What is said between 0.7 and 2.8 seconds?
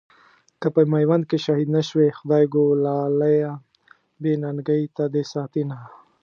په ميوند کې شهيد نه شوې، خدایږو